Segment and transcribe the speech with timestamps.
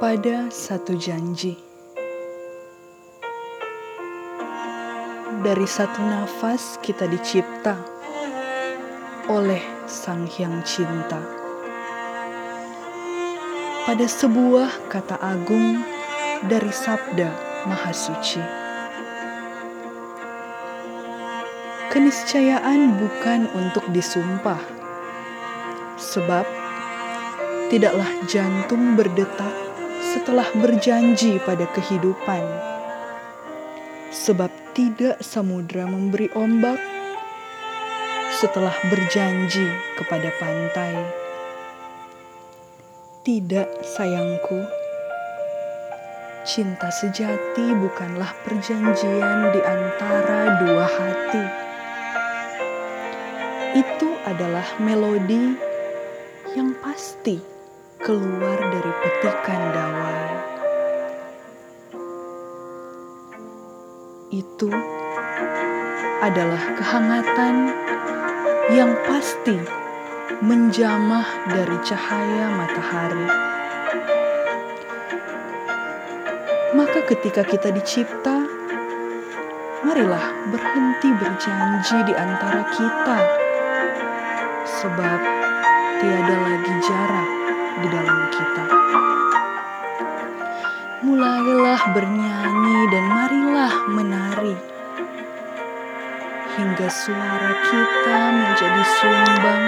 [0.00, 1.60] pada satu janji.
[5.44, 7.76] Dari satu nafas kita dicipta
[9.28, 11.20] oleh Sang Hyang Cinta.
[13.84, 15.84] Pada sebuah kata agung
[16.48, 17.28] dari sabda
[17.68, 18.40] Mahasuci.
[21.92, 24.64] Keniscayaan bukan untuk disumpah,
[26.00, 26.48] sebab
[27.68, 29.69] tidaklah jantung berdetak
[30.00, 32.44] setelah berjanji pada kehidupan.
[34.10, 36.80] Sebab tidak samudra memberi ombak
[38.40, 39.68] setelah berjanji
[40.00, 40.96] kepada pantai.
[43.20, 44.64] Tidak, sayangku,
[46.48, 51.44] cinta sejati bukanlah perjanjian di antara dua hati.
[53.76, 55.54] Itu adalah melodi
[56.56, 57.49] yang pasti
[58.00, 60.32] keluar dari petikan dawai.
[64.32, 64.72] Itu
[66.24, 67.54] adalah kehangatan
[68.72, 69.60] yang pasti
[70.40, 73.28] menjamah dari cahaya matahari.
[76.72, 78.48] Maka ketika kita dicipta,
[79.84, 83.18] marilah berhenti berjanji di antara kita.
[84.80, 85.20] Sebab
[86.00, 87.39] tiada lagi jarak
[87.80, 88.64] di dalam kita.
[91.00, 94.56] Mulailah bernyanyi dan marilah menari.
[96.60, 99.64] Hingga suara kita menjadi sumbang.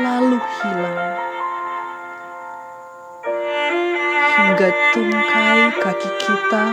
[0.00, 1.12] Lalu hilang.
[4.32, 6.66] Hingga tungkai kaki kita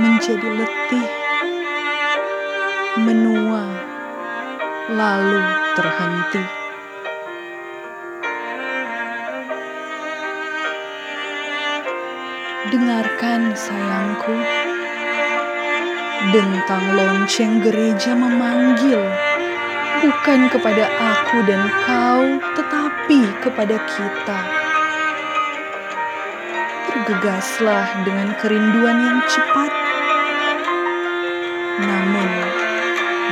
[0.00, 1.08] menjadi letih
[3.04, 3.68] menua
[4.96, 5.40] lalu
[5.76, 6.63] terhenti
[12.72, 14.36] dengarkan sayangku
[16.32, 18.96] Dentang lonceng gereja memanggil,
[20.00, 22.24] bukan kepada aku dan kau,
[22.56, 24.38] tetapi kepada kita.
[26.88, 29.68] Bergegaslah dengan kerinduan yang cepat,
[31.84, 32.30] namun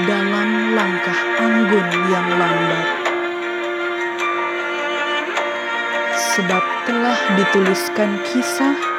[0.05, 2.87] dalam langkah anggun yang lambat.
[6.37, 8.92] Sebab telah dituliskan kisah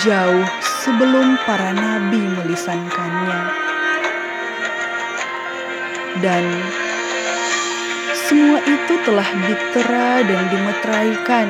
[0.00, 0.46] jauh
[0.82, 3.40] sebelum para nabi melisankannya.
[6.22, 6.44] Dan
[8.14, 11.48] semua itu telah ditera dan dimeteraikan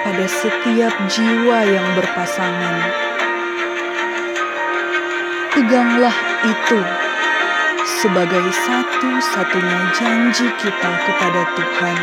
[0.00, 2.78] pada setiap jiwa yang berpasangan.
[5.50, 6.16] Peganglah
[6.46, 6.80] itu
[8.00, 11.98] sebagai satu-satunya janji kita kepada Tuhan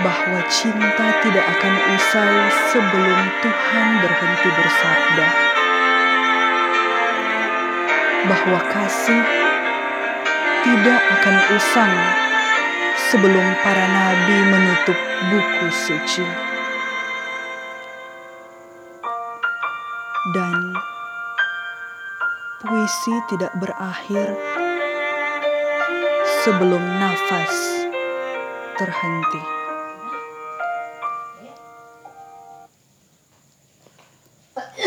[0.00, 2.36] bahwa cinta tidak akan usai
[2.72, 5.28] sebelum Tuhan berhenti bersabda,
[8.24, 9.24] bahwa kasih
[10.64, 11.94] tidak akan usang
[13.12, 16.24] sebelum para nabi menutup buku suci,
[20.32, 20.56] dan
[22.64, 24.32] puisi tidak berakhir
[26.40, 27.84] sebelum nafas
[28.80, 29.59] terhenti.